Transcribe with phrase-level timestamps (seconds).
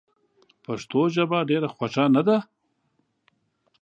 [0.63, 2.37] پښتو ژبه ډېره خوږه نده؟!